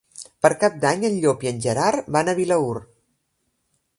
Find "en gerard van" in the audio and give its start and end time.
1.51-2.33